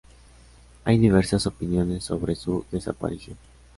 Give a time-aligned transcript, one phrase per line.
[0.83, 3.37] Hay diversas opiniones sobre su desaparición.